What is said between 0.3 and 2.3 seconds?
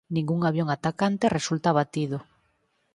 avión atacante resulta abatido.